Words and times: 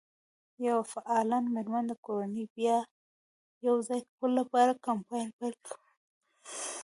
یوه 0.67 0.83
فعالې 0.93 1.39
مېرمن 1.53 1.83
د 1.87 1.93
کورنۍ 2.05 2.45
د 2.49 2.53
بیا 2.55 2.77
یو 3.67 3.75
ځای 3.87 3.99
کولو 4.15 4.33
لپاره 4.41 4.81
کمپاین 4.85 5.27
پیل 5.37 5.55
کړ. 5.65 5.75